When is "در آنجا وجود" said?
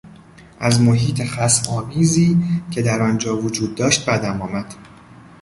2.81-3.75